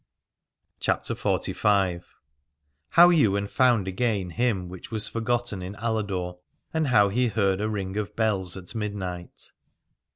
a83 0.77 0.79
CHAPTER 0.79 1.13
XLV. 1.13 2.03
HOW 2.89 3.11
YWAIN 3.11 3.45
FOUND 3.47 3.87
AGAIN 3.87 4.31
HIM 4.31 4.67
WHICH 4.67 4.89
WAS 4.89 5.07
FORGOTTEN 5.07 5.61
IN 5.61 5.75
ALADORE, 5.75 6.39
AND 6.73 6.87
HOW 6.87 7.09
HE 7.09 7.27
HEARD 7.27 7.61
A 7.61 7.69
RING 7.69 7.95
OF 7.97 8.15
BELLS 8.15 8.57
AT 8.57 8.73
MIDNIGHT. 8.73 9.51